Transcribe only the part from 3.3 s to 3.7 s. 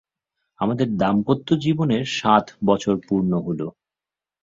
হলো।